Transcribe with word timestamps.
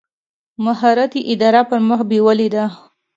مهارت 0.65 1.11
یې 1.17 1.21
اداره 1.33 1.61
پر 1.69 1.79
مخ 1.87 1.99
بېولې 2.09 2.47
ده. 2.53 2.65